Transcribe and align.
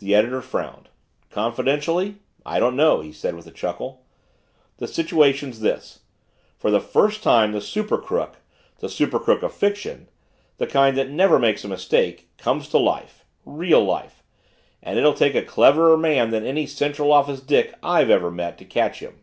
The 0.00 0.14
editor 0.14 0.42
frowned. 0.42 0.90
"Confidentially 1.30 2.16
I 2.44 2.60
don't 2.60 2.76
know," 2.76 3.00
he 3.00 3.10
said 3.10 3.34
with 3.34 3.46
a 3.46 3.50
chuckle: 3.50 4.04
"The 4.76 4.86
situation's 4.86 5.60
this: 5.60 6.00
for 6.58 6.70
the 6.70 6.78
first 6.78 7.22
time 7.22 7.52
the 7.52 7.62
super 7.62 7.96
crook 7.96 8.34
the 8.80 8.88
super 8.90 9.18
crook 9.18 9.42
of 9.42 9.54
fiction 9.54 10.10
the 10.58 10.66
kind 10.66 10.94
that 10.98 11.08
never 11.08 11.38
makes 11.38 11.64
a 11.64 11.68
mistake 11.68 12.28
has 12.36 12.44
come 12.44 12.60
to 12.60 12.76
life 12.76 13.24
real 13.46 13.82
life. 13.82 14.22
And 14.82 14.98
it'll 14.98 15.14
take 15.14 15.34
a 15.34 15.40
cleverer 15.42 15.96
man 15.96 16.32
than 16.32 16.44
any 16.44 16.66
Central 16.66 17.10
Office 17.10 17.40
dick 17.40 17.74
I've 17.82 18.10
ever 18.10 18.30
met 18.30 18.58
to 18.58 18.66
catch 18.66 18.98
him!" 18.98 19.22